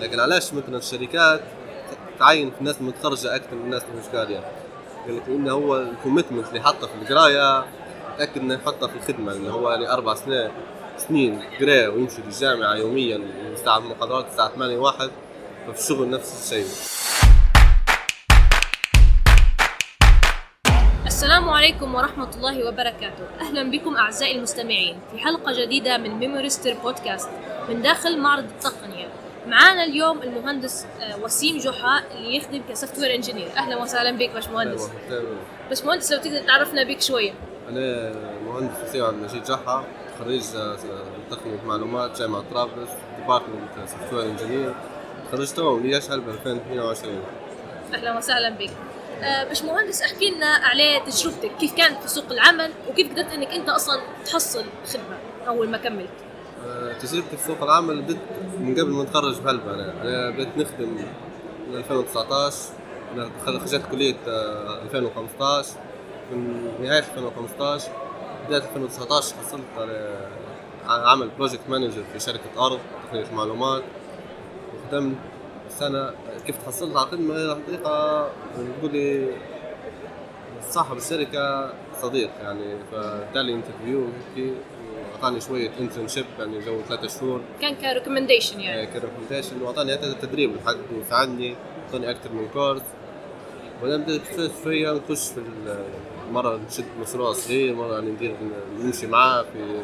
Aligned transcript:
لكن 0.00 0.20
علاش 0.20 0.54
مثلا 0.54 0.76
الشركات 0.76 1.40
تعين 2.18 2.50
في 2.50 2.60
الناس 2.60 2.80
المتخرجه 2.80 3.36
أكثر 3.36 3.54
من 3.54 3.62
الناس 3.64 3.82
اللي 3.82 4.18
قال 4.18 4.42
لك 5.16 5.22
إنه 5.28 5.52
هو 5.52 5.76
ال 5.76 5.82
commitment 5.82 6.48
اللي 6.48 6.60
حطه 6.60 6.86
في 6.86 6.94
القراية 7.02 7.64
تاكد 8.18 8.40
إنه 8.40 8.54
يحطها 8.54 8.88
في 8.88 8.96
الخدمة 8.96 9.32
اللي 9.32 9.52
هو 9.52 9.70
يعني 9.70 9.92
أربع 9.92 10.14
سنين 10.14 10.50
سنين 10.96 11.42
قراية 11.60 11.88
ويمشي 11.88 12.22
للجامعه 12.22 12.74
يوميا 12.74 13.16
الساعة 13.52 13.78
المحاضرات 13.78 14.26
الساعة 14.30 14.48
8 14.48 14.78
واحد 14.78 15.10
ففي 15.66 15.80
الشغل 15.80 16.10
نفس 16.10 16.42
الشيء. 16.44 16.66
السلام 21.06 21.48
عليكم 21.48 21.94
ورحمة 21.94 22.30
الله 22.36 22.68
وبركاته. 22.68 23.24
أهلا 23.40 23.70
بكم 23.70 23.96
أعزائي 23.96 24.36
المستمعين 24.36 24.98
في 25.12 25.18
حلقة 25.18 25.64
جديدة 25.64 25.98
من 25.98 26.10
ميموريستر 26.10 26.74
بودكاست 26.74 27.28
من 27.68 27.82
داخل 27.82 28.18
معرض 28.18 28.44
التقنية 28.44 28.93
معانا 29.46 29.84
اليوم 29.84 30.22
المهندس 30.22 30.86
آه، 31.00 31.16
وسيم 31.22 31.58
جحا 31.58 32.02
اللي 32.14 32.36
يخدم 32.36 32.62
ك 32.68 32.98
software 32.98 33.14
engineer 33.14 33.48
أهلا 33.56 33.76
وسهلا 33.76 34.10
بك 34.10 34.30
باشمهندس. 34.30 34.88
باشمهندس 35.68 36.12
لو 36.12 36.18
تقدر 36.18 36.38
تعرفنا 36.46 36.82
بك 36.84 37.00
شوية. 37.00 37.32
أنا 37.68 38.12
مهندس 38.46 38.74
وسيم 38.88 39.04
عبد 39.04 39.14
المجيد 39.18 39.42
جحا 39.44 39.84
خريج 40.18 40.42
آه، 40.56 40.76
تقنيه 41.30 41.62
معلومات 41.66 42.18
جامعة 42.18 42.44
طرابلس 42.52 42.90
department 43.20 43.70
software 43.86 44.24
engineer 44.30 44.74
تخرجت 45.32 45.56
تو 45.56 45.62
ولي 45.76 45.98
اشهر 45.98 46.18
ب 46.18 46.28
2022 46.28 47.22
أهلا 47.94 48.16
وسهلا 48.18 48.48
بك. 48.48 48.70
آه، 49.22 49.44
باشمهندس 49.44 50.02
احكي 50.02 50.30
لنا 50.30 50.46
على 50.46 51.00
تجربتك. 51.06 51.50
كيف 51.60 51.74
كانت 51.74 52.02
في 52.02 52.08
سوق 52.08 52.24
العمل 52.32 52.70
وكيف 52.90 53.12
قدرت 53.12 53.32
إنك 53.32 53.48
أنت 53.48 53.68
أصلا 53.68 54.00
تحصل 54.26 54.64
خدمة 54.92 55.18
أول 55.48 55.68
ما 55.68 55.78
كملت؟ 55.78 56.08
تجربتي 57.00 57.36
في 57.36 57.44
سوق 57.46 57.62
العمل 57.62 58.02
بدت 58.02 58.18
من 58.60 58.74
قبل 58.74 58.90
ما 58.90 59.02
نتخرج 59.02 59.40
بهلبة 59.40 59.74
أنا 59.74 60.30
بديت 60.30 60.48
نخدم 60.58 60.88
من 61.68 61.76
2019 61.76 62.56
أنا 63.14 63.30
خرجت 63.46 63.82
كلية 63.90 64.16
2015 64.26 65.72
من 66.32 66.70
نهاية 66.82 66.98
2015 66.98 67.90
بداية 68.46 68.62
2019 68.62 69.34
حصلت 69.36 69.62
على 70.86 71.08
عمل 71.10 71.28
project 71.38 71.60
manager 71.68 72.02
في 72.12 72.20
شركة 72.20 72.66
أرض 72.66 72.78
تقنية 73.08 73.32
معلومات. 73.34 73.82
وخدمت 74.74 75.16
سنة 75.68 76.10
كيف 76.46 76.56
تحصلت 76.62 76.96
على 76.96 77.06
خدمة 77.06 77.34
الحقيقة 77.36 78.28
نقول 78.58 78.92
لي 78.92 79.30
صاحب 80.70 80.96
الشركة 80.96 81.72
صديق 82.02 82.30
يعني 82.42 82.76
فدالي 82.92 83.54
interview 83.54 84.06
أعطاني 85.14 85.40
شوية 85.40 85.70
internship 85.80 86.24
يعني 86.38 86.58
جو 86.60 86.80
ثلاثة 86.88 87.08
شهور. 87.20 87.40
كان 87.60 87.74
ك 87.74 87.80
recommendation 87.80 88.60
يعني. 88.60 88.80
إيه، 88.80 88.86
ك 88.86 88.91
recommendation 88.91 89.62
وأعطاني 89.62 89.92
حتى 89.92 90.14
تدريب 90.22 90.56
لحد 90.56 90.76
وساعدني 91.00 91.54
أعطاني 91.86 92.10
أكثر 92.10 92.32
من 92.32 92.48
course 92.52 92.82
وبعدين 93.82 94.02
بدأت 94.02 94.20
شوي 94.36 94.50
شوية 94.64 94.92
نخش 94.92 95.28
في 95.28 95.42
مرة 96.32 96.60
نشد 96.68 96.84
مشروع 97.00 97.32
صغير 97.32 97.74
مرة 97.74 97.94
يعني 97.94 98.10
ندير 98.10 98.36
نمشي 98.80 99.06
معاه 99.06 99.42
في 99.42 99.80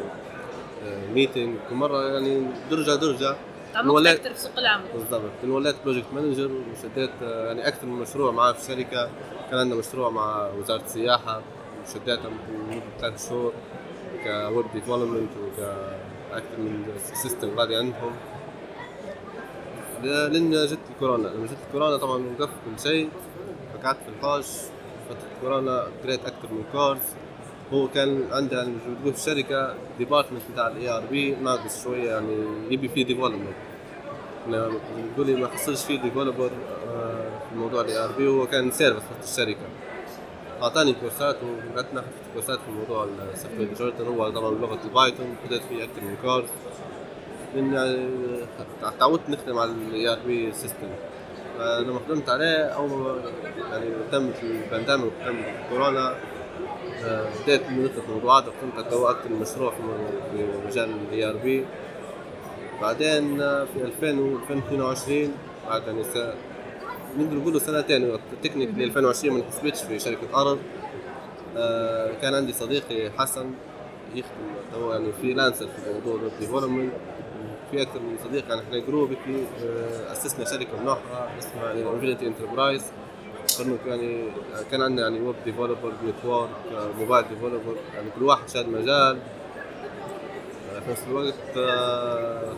meeting 1.14 1.56
آه، 1.56 1.72
ومرة 1.72 2.02
يعني 2.08 2.46
درجة 2.70 2.94
درجة. 2.94 3.36
تعمقت 3.74 4.06
أكثر 4.06 4.34
في 4.34 4.40
سوق 4.40 4.58
العمل. 4.58 4.84
بالضبط. 4.94 5.30
وليت 5.44 5.76
project 5.84 6.06
manager 6.14 6.50
وشديت 6.72 7.10
يعني 7.22 7.68
أكثر 7.68 7.86
من 7.86 8.00
مشروع 8.00 8.30
معاه 8.32 8.52
في 8.52 8.60
الشركة 8.70 9.10
كان 9.50 9.58
عندنا 9.58 9.78
مشروع 9.78 10.10
مع 10.10 10.48
وزارة 10.58 10.82
السياحة 10.82 11.40
وشديتها 11.84 12.30
مدة 12.70 12.80
ثلاث 13.00 13.28
شهور. 13.28 13.52
ك 14.24 14.35
web 14.35 14.66
development 14.74 15.30
وكأكثر 15.36 16.58
من 16.58 16.84
system 17.22 17.58
غادي 17.58 17.76
عندهم. 17.76 18.12
لين 20.02 20.50
جت 20.50 20.78
الكورونا. 20.94 21.28
لما 21.28 21.46
جت 21.46 21.56
الكورونا 21.68 21.96
طبعا 21.96 22.24
وقف 22.38 22.48
كل 22.48 22.82
شيء. 22.82 23.08
فقعدت 23.74 23.98
في 23.98 24.08
الحوش. 24.08 24.46
فترة 25.08 25.28
الكورونا 25.36 25.86
قريت 26.04 26.20
أكثر 26.20 26.48
من 26.52 26.64
course 26.72 27.14
هو 27.72 27.88
كان 27.88 28.24
عنده 28.32 28.58
يعني 28.58 28.72
في 29.04 29.10
الشركة 29.10 29.74
department 29.98 30.42
بتاع 30.52 30.66
ال 30.66 30.88
ERP 30.88 31.34
ناقص 31.34 31.84
شوية 31.84 32.10
يعني 32.10 32.36
يبي 32.70 32.88
فيه 32.88 33.04
development 33.04 33.54
لي 35.18 35.34
ما 35.34 35.48
حصلش 35.48 35.84
فيه 35.84 36.02
developer 36.02 36.50
آه، 36.88 37.30
في 37.50 37.56
موضوع 37.56 37.80
ال 37.80 38.04
ERP 38.04 38.28
هو 38.28 38.46
كان 38.46 38.70
service 38.70 39.02
في 39.20 39.24
الشركة. 39.24 39.66
أعطاني 40.62 40.92
كورسات 40.92 41.36
وقعدت 41.42 41.94
ناخذ 41.94 42.06
كورسات 42.34 42.58
في 42.58 42.70
موضوع 42.70 43.06
ال 43.32 43.80
software 43.80 44.08
هو 44.08 44.30
طبعا 44.30 44.50
لغه 44.50 44.78
ال 44.84 44.92
Python 44.92 45.36
بدأت 45.46 45.60
فيه 45.68 45.84
أكثر 45.84 46.00
من 46.02 46.16
course 46.22 46.48
يعني 47.54 48.00
تعودت 48.98 49.30
نخدم 49.30 49.58
على 49.58 49.70
ال 49.70 50.08
ERP 50.08 50.52
system 50.52 50.88
فلما 51.58 52.00
خدمت 52.08 52.28
عليه 52.28 52.56
أول 52.64 53.20
يعني 53.72 53.86
تمت 54.12 54.34
ال 54.42 54.50
pandemic 54.50 55.12
وتم 55.22 55.42
كورونا 55.70 56.14
بديت 57.42 57.62
نخدم 57.70 58.02
موضوعات. 58.08 58.44
وكنت 58.48 58.86
أتوقع 58.86 59.10
أكثر 59.10 59.28
مشروع 59.30 59.70
في 59.70 59.82
مجال 60.66 60.90
ال 60.90 61.24
ERP 61.30 61.64
بعدين 62.82 63.36
في 63.38 63.82
2022 63.84 65.32
بعد 65.68 65.82
يعني 65.86 66.34
نقدر 67.18 67.36
نقول 67.36 67.60
سنتين 67.60 68.18
technically 68.42 68.84
2020 68.84 69.38
ما 69.38 69.44
حسبتش 69.44 69.82
في 69.82 69.98
شركة 69.98 70.40
أرض 70.40 70.58
آه 71.56 72.12
كان 72.22 72.34
عندي 72.34 72.52
صديقي 72.52 73.10
حسن 73.18 73.50
يخدم 74.14 74.82
هو 74.82 74.92
يعني 74.92 75.12
freelancer 75.12 75.66
في 75.66 75.92
موضوع 75.92 76.20
ال 76.22 76.28
development 76.28 76.92
في 77.70 77.82
أكثر 77.82 78.00
من 78.00 78.16
صديق 78.24 78.44
يعني 78.48 78.60
إحنا 78.60 78.78
group 78.78 79.12
آه 79.12 80.12
أسسنا 80.12 80.44
شركة 80.44 80.76
بنوحه 80.82 81.38
اسمها 81.38 81.72
Infinity 81.94 82.26
Enterprise 82.26 82.82
يعني 83.86 84.28
كان 84.70 84.82
عندنا 84.82 85.02
يعني 85.02 85.20
web 85.20 85.34
developer 85.44 85.92
network 86.06 86.50
mobile 86.98 87.24
developer 87.28 87.76
يعني 87.94 88.10
كل 88.18 88.22
واحد 88.24 88.48
شاد 88.48 88.68
مجال. 88.68 89.18
آه، 90.76 90.80
في 90.80 90.90
نفس 90.90 91.02
الوقت 91.08 91.34
آه، 91.56 92.52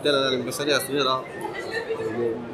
بدينا 0.00 0.30
يعني 0.30 0.42
مشاريع 0.42 0.78
صغيرة. 0.78 1.24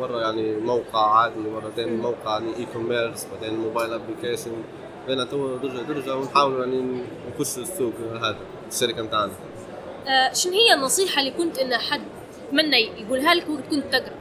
مرة 0.01 0.21
يعني 0.21 0.57
موقع 0.57 1.11
عادي 1.15 1.41
مرتين 1.41 1.97
موقع 1.97 2.39
يعني 2.39 2.57
e-commerce 2.57 3.27
بعدين 3.33 3.59
mobile 3.59 3.93
application 3.93 4.53
بين 5.07 5.29
تو 5.29 5.57
درجة 5.57 5.83
درجة 5.83 6.17
ونحاول 6.17 6.61
يعني 6.61 7.03
نخش 7.35 7.59
السوق 7.59 7.93
هذا 8.15 8.37
الشركة 8.69 9.03
بتاعنا 9.03 9.33
آه 10.09 10.33
شنو 10.33 10.53
هي 10.53 10.75
النصيحة 10.75 11.21
اللي 11.21 11.31
كنت 11.31 11.59
إن 11.59 11.77
حد 11.77 12.01
تمنى 12.51 12.77
يقولها 12.77 13.35
لك 13.35 13.49
وقت 13.49 13.63
كنت 13.71 13.85
تقرأ 13.93 14.17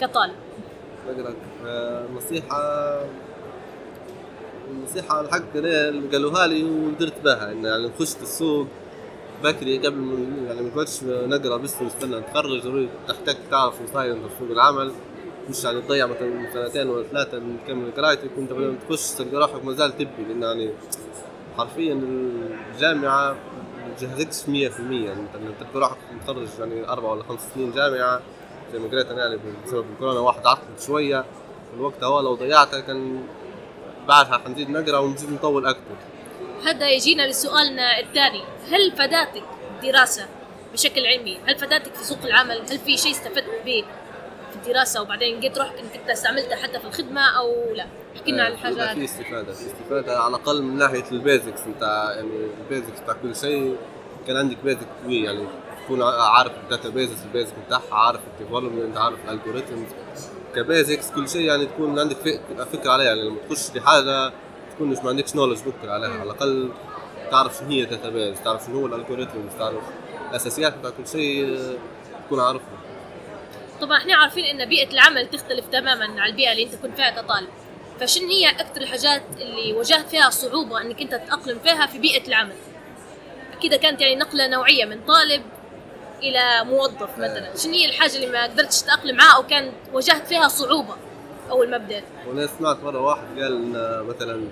كطالب؟ 0.00 0.34
تقرأ 1.06 1.34
آه 1.66 2.06
نصيحة 2.16 2.58
النصيحه 4.70 5.20
الحق 5.20 5.42
قالوها 6.12 6.46
لي 6.46 6.64
ودرت 6.64 7.20
بها 7.24 7.50
يعني 7.50 7.90
خشت 7.98 8.22
السوق. 8.22 8.66
بكري 9.44 9.78
قبل 9.78 9.96
من 9.96 10.46
يعني 10.48 10.60
ما 10.60 10.70
كنتش 10.70 11.02
نقرأ 11.04 11.56
بس 11.56 11.82
نستنى 11.82 12.16
نتخرج 12.16 12.62
ضروري 12.62 12.88
تحتاج 13.08 13.36
تعرف 13.50 13.74
صاير 13.92 14.14
في 14.14 14.20
سوق 14.38 14.50
العمل. 14.50 14.92
مش 15.50 15.64
يعني 15.64 15.80
تضيع 15.80 16.06
مثلا 16.06 16.52
سنتين 16.52 16.88
ولا 16.88 17.04
ثلاثة 17.04 17.42
تكمل 17.64 17.90
قرايتك. 17.96 18.30
وانت 18.36 18.52
لما 18.52 18.76
تخش 18.88 19.10
تلقى 19.10 19.36
روحك 19.36 19.64
ما 19.64 19.72
زال 19.72 19.96
تبي 19.96 20.24
لأن 20.28 20.42
يعني 20.42 20.70
حرفيا 21.56 22.00
الجامعة 22.74 23.32
ما 23.32 23.94
تجهزكش 23.98 24.42
100% 24.46 24.48
يعني 24.50 25.26
تلقى 25.60 25.80
روحك 25.80 25.96
متخرج 26.14 26.48
يعني 26.58 26.88
أربع 26.88 27.12
ولا 27.12 27.22
خمس 27.22 27.40
سنين 27.54 27.72
جامعة. 27.72 28.20
زي 28.72 28.78
ما 28.78 28.88
قريت 28.88 29.06
أنا 29.06 29.24
يعني 29.24 29.38
بسبب 29.66 29.84
الكورونا 29.94 30.20
واحد 30.20 30.46
عطل 30.46 30.62
شوية. 30.86 31.24
الوقت 31.76 32.04
هو 32.04 32.20
لو 32.20 32.34
ضيعته 32.34 32.80
كان 32.80 33.22
بعدها 34.08 34.38
حنزيد 34.38 34.70
نقرأ 34.70 34.98
ونزيد 34.98 35.32
نطول 35.32 35.66
أكثر 35.66 35.96
هذا 36.64 36.90
يجينا 36.90 37.26
لسؤالنا 37.26 37.98
الثاني. 38.00 38.42
هل 38.70 38.92
فادتك 38.96 39.42
الدراسة 39.74 40.26
بشكل 40.72 41.06
علمي؟ 41.06 41.38
هل 41.46 41.58
فادتك 41.58 41.94
في 41.94 42.04
سوق 42.04 42.18
العمل؟ 42.24 42.60
هل 42.70 42.78
في 42.78 42.96
شيء 42.96 43.12
استفدت 43.12 43.64
به 43.64 43.84
في 44.50 44.56
الدراسة 44.56 45.02
وبعدين 45.02 45.38
لقيت 45.38 45.58
روحك 45.58 45.78
إنك 45.78 45.96
أنت 45.96 46.10
استعملتها 46.10 46.56
حتى 46.56 46.78
في 46.80 46.86
الخدمة 46.86 47.38
أو 47.38 47.74
لا؟ 47.74 47.86
احكي 48.16 48.32
لنا 48.32 48.44
عن 48.44 48.52
الحاجات. 48.52 48.96
في 48.96 49.04
استفادة. 49.04 49.52
في 49.52 49.66
استفادة 49.66 50.18
على 50.18 50.36
الأقل 50.36 50.62
من 50.62 50.78
ناحية 50.78 51.04
ال 51.12 51.18
basics. 51.18 51.60
أنت 51.66 51.82
يعني 52.16 52.48
ال 52.60 52.66
basics 52.66 53.00
بتاع 53.00 53.14
كل 53.22 53.36
شيء 53.36 53.76
كان 54.26 54.36
عندك 54.36 54.56
basic 54.64 54.86
قوي 55.04 55.24
يعني 55.24 55.46
تكون 55.84 56.02
عارف 56.02 56.52
ال 56.64 56.88
databases 56.88 57.22
ال 57.24 57.29
basic 57.29 57.54
بتاعها 57.66 57.94
عارف 57.94 58.20
ال 58.32 58.37
development 58.37 58.96
عارف 58.96 59.18
ال 59.28 59.33
algorithms 59.33 59.88
ك 60.54 60.62
basics 60.62 61.10
كل 61.10 61.28
شيء 61.28 61.40
يعني 61.40 61.66
تكون 61.66 61.98
عندك 61.98 62.16
فكرة 62.72 62.90
عليها. 62.90 63.06
يعني 63.06 63.22
لما 63.22 63.36
تخش 63.48 63.70
في 63.70 63.80
حاجة 63.80 64.32
تكون 64.78 64.90
مش 64.90 64.98
ما 64.98 65.08
عندكش 65.08 65.36
knowledge 65.36 65.58
بكل 65.58 65.92
عليها. 65.92 66.10
على 66.10 66.22
الأقل 66.22 66.70
تعرف 67.30 67.58
شنو 67.58 67.68
هي 67.68 67.84
database 67.84 68.42
تعرف 68.44 68.66
شنو 68.66 68.80
هو 68.80 68.86
ال 68.86 68.92
algorithm 68.92 69.48
تعرف 69.58 69.82
الأساسيات 70.30 70.78
بتاع 70.78 70.90
كل 70.90 71.08
شيء 71.08 71.58
تكون 72.26 72.40
عارفها. 72.40 72.78
طبعا 73.80 73.98
إحنا 73.98 74.16
عارفين 74.16 74.44
إن 74.44 74.68
بيئة 74.68 74.90
العمل 74.90 75.30
تختلف 75.30 75.66
تماما 75.72 76.04
عن 76.04 76.28
البيئة 76.28 76.52
اللي 76.52 76.62
أنت 76.62 76.74
كنت 76.74 76.96
فيها 76.96 77.10
كطالب. 77.10 77.48
فشن 78.00 78.26
هي 78.26 78.50
أكثر 78.50 78.80
الحاجات 78.80 79.22
اللي 79.40 79.72
واجهت 79.72 80.08
فيها 80.08 80.30
صعوبة 80.30 80.80
إنك 80.80 81.00
أنت 81.00 81.14
تتأقلم 81.14 81.58
فيها 81.58 81.86
في 81.86 81.98
بيئة 81.98 82.28
العمل؟ 82.28 82.56
أكيد 83.52 83.74
كانت 83.74 84.00
يعني 84.00 84.16
نقلة 84.16 84.48
نوعية 84.48 84.84
من 84.84 85.00
طالب 85.06 85.42
إلى 86.22 86.64
موظف 86.64 87.18
مثلا. 87.18 87.56
شنو 87.56 87.72
هي 87.72 87.86
الحاجة 87.86 88.16
اللي 88.16 88.26
ما 88.26 88.42
قدرتش 88.42 88.82
تتأقلم 88.82 89.16
معها 89.16 89.36
أو 89.36 89.42
كان 89.42 89.72
واجهت 89.92 90.26
فيها 90.26 90.48
صعوبة 90.48 90.94
أول 91.50 91.70
ما 91.70 91.78
بديت 91.78 92.04
وأنا 92.28 92.46
سمعت 92.46 92.82
مرة 92.84 93.00
واحد 93.00 93.38
قال 93.38 93.56
إن 93.56 94.04
مثلا 94.06 94.48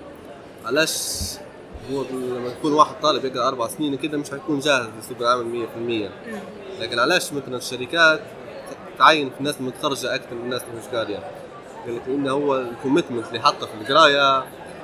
علاش 0.65 1.33
هو 1.91 2.03
لما 2.11 2.49
يكون 2.49 2.73
واحد 2.73 2.95
طالب 3.01 3.25
يقرأ 3.25 3.47
أربع 3.47 3.67
سنين 3.67 3.95
كده 3.97 4.17
مش 4.17 4.33
هيكون 4.33 4.59
جاهز 4.59 4.87
لسوق 4.99 5.17
العمل 5.21 5.67
100% 6.79 6.81
لكن 6.81 6.99
علاش 6.99 7.33
مثلا 7.33 7.57
الشركات 7.57 8.19
تعين 8.99 9.29
في 9.29 9.39
الناس 9.39 9.55
المتخرجه 9.59 10.15
أكثر 10.15 10.35
من 10.35 10.41
الناس 10.41 10.61
اللي 10.63 10.81
مش 10.81 10.95
قاريه 10.95 11.19
قال 11.85 11.95
لك 11.95 12.01
إنه 12.07 12.31
هو 12.31 12.55
الكوميتمنت 12.57 13.27
اللي 13.27 13.39
حطه 13.39 13.65
في 13.65 13.73
القراية 13.81 14.43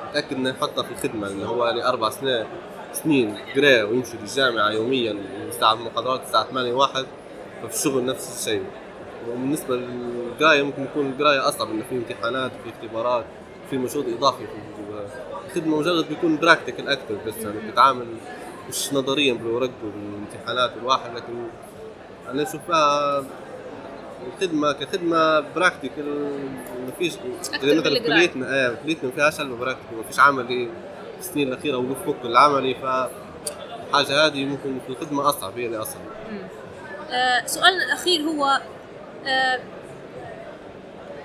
متأكد 0.10 0.36
إنه 0.36 0.50
يحطها 0.50 0.84
في 0.84 0.92
الخدمة 0.92 1.28
اللي 1.28 1.46
هو 1.48 1.66
يعني 1.66 1.88
أربع 1.88 2.10
سنين 2.10 2.46
سنين 2.94 3.38
قراية 3.56 3.84
ويمشي 3.84 4.18
للجامعه 4.18 4.70
يوميا 4.70 5.14
من 5.14 5.48
الساعة 5.50 5.74
المحاضرات 5.74 6.22
الساعة 6.26 6.44
8 6.50 6.74
واحد 6.74 7.06
ففي 7.64 7.76
الشغل 7.76 8.06
نفس 8.06 8.40
الشيء. 8.42 8.64
وبالنسبة 9.30 9.76
للقراية 9.76 10.64
ممكن 10.64 10.84
يكون 10.84 11.10
القراية 11.10 11.50
أصعب 11.50 11.70
إنه 11.70 11.84
في 11.90 11.96
امتحانات 11.96 12.52
في 12.64 12.70
اختبارات 12.70 13.26
في 13.70 13.78
مجهود 13.78 14.06
إضافي 14.18 14.38
في 14.48 14.54
الخدمة 15.56 15.80
مجرد 15.80 16.10
بيكون 16.10 16.38
practical 16.38 16.90
أكثر 16.90 17.16
بس 17.28 17.34
يعني 17.38 17.58
بتتعامل 17.68 18.06
مش 18.70 18.94
نظريا 18.94 19.34
بالورق 19.34 19.72
والامتحانات 19.84 20.72
الواحد 20.82 21.16
لكن 21.16 21.48
أنا 22.30 22.44
أشوفها 22.44 23.24
الخدمة 24.28 24.72
كخدمة 24.72 25.40
practical 25.40 26.06
ما 26.86 26.92
فيش 27.00 27.14
من 27.18 27.38
القراية. 27.64 28.00
كليتنا 28.00 28.54
إيه 28.56 28.76
كليتنا 28.84 29.10
ما 29.10 29.16
فيهاش 29.16 29.42
الا 29.42 29.56
practical 29.56 29.98
ما 29.98 30.04
فيش 30.04 30.20
عملي 30.20 30.70
السنين 31.20 31.48
الأخيرة 31.48 31.78
وقف 31.78 32.26
العملي 32.26 32.76
ف 32.76 32.86
الحاجة 33.90 34.26
هذه 34.26 34.46
ممكن 34.46 34.80
في 34.80 34.90
الخدمة 34.90 35.30
أصعب 35.30 35.60
هي 35.60 35.66
اللي 35.66 35.78
أصعب 35.78 36.02
آه 37.12 37.46
سؤالنا 37.46 37.84
الاخير 37.84 38.22
هو 38.22 38.62
آه 39.26 39.60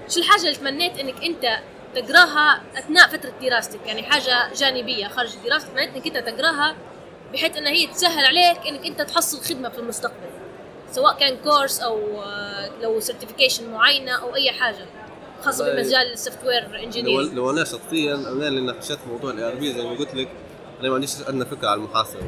شو 0.09 0.21
الحاجة 0.21 0.41
اللي 0.41 0.55
تمنيت 0.55 0.99
إنك 0.99 1.25
أنت 1.25 1.59
تقراها 1.95 2.63
أثناء 2.79 3.09
فترة 3.09 3.33
دراستك 3.43 3.81
يعني 3.87 4.03
حاجة 4.03 4.55
جانبية 4.55 5.09
خارج 5.09 5.31
دراستك. 5.45 5.71
تمنيت 5.71 5.97
إنك 5.97 6.17
أنت 6.17 6.29
تقراها 6.29 6.77
بحيث 7.33 7.57
إنها 7.57 7.73
هي 7.73 7.87
تسهل 7.87 8.25
عليك 8.27 8.67
إنك 8.67 8.87
أنت 8.87 9.03
تحصل 9.03 9.41
خدمة 9.41 9.69
في 9.69 9.79
المستقبل 9.79 10.29
سواء 10.93 11.19
كان 11.19 11.37
كورس 11.37 11.81
أو 11.81 12.23
آه، 12.23 12.71
لو 12.83 13.01
certification 13.01 13.71
معينة 13.71 14.13
أو 14.13 14.35
أي 14.35 14.51
حاجة 14.53 14.87
خاصة 15.43 15.73
بمجال 15.73 16.13
ال 16.13 16.45
software 16.45 16.69
لو, 16.69 16.75
engineering 16.75 17.35
لو 17.35 17.51
أنا 17.51 17.65
شخصيا 17.65 18.15
أنا 18.15 18.49
اللي 18.49 18.61
ناقشت 18.61 18.99
موضوع 19.11 19.31
ال 19.31 19.45
ERP 19.45 19.73
زي 19.73 19.83
ما 19.83 19.91
قلت 19.91 20.15
لك 20.15 20.29
أنا 20.81 20.89
ما 20.89 20.95
عنديش 20.95 21.11
ادنى 21.27 21.45
فكرة 21.45 21.69
على 21.69 21.79
المحاسبة. 21.79 22.21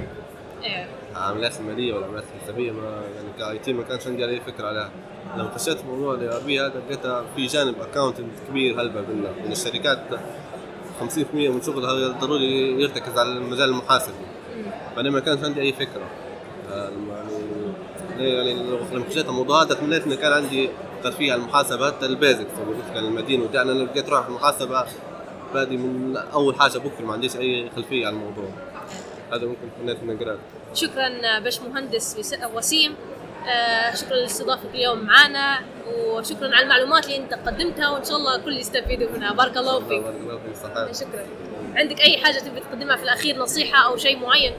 إيه. 0.64 0.88
العمليات 1.10 1.60
المالية 1.60 1.94
والعمليات 1.94 2.24
الحسابية 2.36 2.72
ما 2.72 3.02
يعني 3.16 3.28
ك 3.38 3.58
IT 3.58 3.72
ما 3.72 3.82
كانش 3.82 4.06
عندي 4.06 4.24
أي 4.24 4.40
فكرة 4.40 4.66
عليها. 4.66 4.90
لما 5.36 5.50
خشيت 5.54 5.84
موضوع 5.84 6.14
ال 6.14 6.44
ERP 6.44 6.60
هذا 6.60 6.72
لقيتها 6.88 7.24
في 7.36 7.46
جانب 7.46 7.74
accountant 7.80 8.26
كبير 8.48 8.80
هلبة 8.80 9.00
من 9.44 9.52
الشركات. 9.52 9.98
50% 11.00 11.34
من 11.34 11.62
شغلها 11.62 12.08
ضروري 12.08 12.82
يرتكز 12.82 13.18
على 13.18 13.28
المجال 13.32 13.68
المحاسبي 13.68 14.14
فانا 14.96 15.10
ما 15.10 15.20
كانش 15.20 15.44
عندي 15.44 15.60
أي 15.60 15.72
فكرة. 15.72 16.02
آه، 16.72 16.90
يعني 18.18 18.34
يعني 18.34 18.54
لما 18.54 19.04
خشيت 19.10 19.28
الموضوع 19.28 19.62
هذا 19.62 19.74
تمنيت 19.74 20.04
انه 20.06 20.14
كان 20.14 20.32
عندي 20.32 20.70
خلفيه 21.04 21.32
على 21.32 21.42
المحاسبة 21.42 21.86
حتى 21.86 22.06
ال 22.06 22.12
basics 22.12 22.50
اللي 22.62 22.74
قلت 22.74 22.90
لك 22.90 22.96
المدين 22.96 23.42
والدائن 23.42 23.62
أنا 23.62 23.72
لقيت 23.72 24.08
روحي 24.08 24.22
في 24.22 24.28
المحاسبة 24.28 24.84
بادي 25.54 25.76
من 25.76 26.16
أول 26.16 26.54
حاجة 26.54 26.78
بكل 26.78 27.04
ما 27.04 27.12
عنديش 27.12 27.36
أي 27.36 27.70
خلفية 27.76 28.06
على 28.06 28.14
الموضوع. 28.16 28.44
هذا 29.32 29.46
ممكن 29.46 29.60
تمنيت 29.80 29.96
اني 30.02 30.14
اقراه 30.22 30.38
شكرا 30.74 31.38
باش 31.38 31.60
مهندس 31.60 32.16
وس- 32.18 32.34
وسيم. 32.56 32.94
آه 33.48 33.94
شكرا 33.94 34.16
لاستضافتك 34.16 34.74
اليوم 34.74 34.98
معنا 35.04 35.58
وشكرا 35.96 36.46
على 36.54 36.62
المعلومات 36.62 37.04
اللي 37.04 37.16
انت 37.16 37.34
قدمتها 37.34 37.88
وإن 37.90 38.04
شاء 38.04 38.16
الله 38.16 38.36
الكل 38.36 38.56
يستفيدوا 38.56 39.08
منها. 39.10 39.32
بارك 39.32 39.56
الله 39.56 39.80
فيك. 39.80 40.02
بارك 40.02 40.14
الله 40.20 40.38
فيك 40.38 40.56
صحيح. 40.62 40.92
شكرا. 41.08 41.26
عندك 41.74 42.00
أي 42.00 42.18
حاجة 42.18 42.38
تبي 42.38 42.60
تقدمها 42.60 42.96
في 42.96 43.02
الأخير 43.02 43.38
نصيحة 43.38 43.86
أو 43.86 43.96
شيء 43.96 44.18
معين؟ 44.18 44.52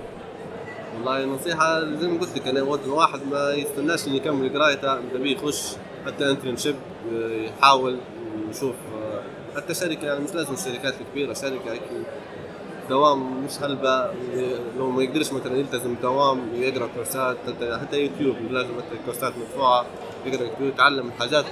والله 0.95 1.25
نصيحة 1.25 1.80
زي 1.80 2.07
ما 2.07 2.19
قلت 2.19 2.38
لك 2.38 2.68
ود 2.68 2.83
الواحد 2.83 3.19
ما 3.28 3.54
يستناش 3.54 4.07
إنه 4.07 4.16
يكمل 4.16 4.54
قرايته 4.60 4.95
بيه 4.95 5.36
يخش 5.38 5.62
حتى 6.06 6.30
internship 6.30 6.75
يحاول 7.13 7.98
يشوف 8.50 8.75
آه، 8.95 9.22
حتى 9.56 9.74
شركة 9.74 10.06
يعني 10.06 10.19
مش 10.19 10.34
لازم 10.34 10.54
الشركات 10.54 10.94
الكبيرة 11.01 11.34
شركة 11.34 11.80
دوام 12.92 13.44
مش 13.44 13.62
هلبة 13.62 14.14
لو 14.78 14.90
ما 14.90 15.04
يقدرش 15.04 15.34
مثلا 15.34 15.58
يلتزم 15.58 15.96
دوام 16.02 16.56
يقرأ 16.56 16.88
كورسات 16.88 17.38
حتى, 17.82 18.02
يوتيوب 18.02 18.36
لازم 18.52 18.74
حتى 18.82 18.98
كورسات 19.06 19.34
مدفوعة 19.38 19.86
يقرا 20.26 20.44
يوتيوب 20.44 20.70
يتعلم 20.70 21.08
الحاجات 21.08 21.46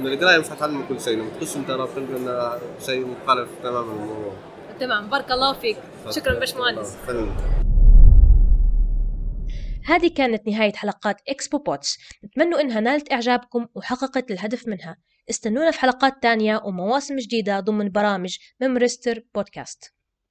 من 0.00 0.06
القراية 0.06 0.38
مش 0.38 0.46
هتعلم 0.46 0.84
كل 0.88 1.00
شيء 1.00 1.16
لما 1.18 1.30
تخش 1.30 1.56
راح 1.56 1.90
تلقى 1.96 2.16
إنه 2.16 2.58
شيء 2.86 3.06
مختلف 3.06 3.48
تماما 3.62 3.92
الموضوع. 3.92 4.32
تمام 4.80 5.10
بارك 5.10 5.32
الله 5.32 5.52
فيك. 5.52 5.76
شكرا 6.10 6.38
باشمهندس. 6.38 6.96
هذه 9.84 10.10
كانت 10.16 10.48
نهاية 10.48 10.72
حلقات 10.72 11.16
Expo 11.28 11.58
Pods 11.58 11.98
نتمنى 12.24 12.60
إنها 12.60 12.80
نالت 12.80 13.12
إعجابكم 13.12 13.66
وحققت 13.74 14.30
الهدف 14.30 14.68
منها. 14.68 14.96
استنونا 15.30 15.70
في 15.70 15.80
حلقات 15.80 16.22
تانية 16.22 16.62
ومواسم 16.64 17.16
جديدة 17.16 17.60
ضمن 17.60 17.90
برامج 17.90 18.36
ميموريستر 18.60 19.24
بودكاست. 19.34 19.97